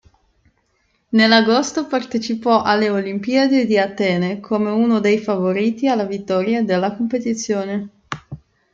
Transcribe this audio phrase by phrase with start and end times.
[1.09, 7.89] Nell'agosto partecipò alle Olimpiadi di Atene come uno dei favoriti alla vittoria della competizione.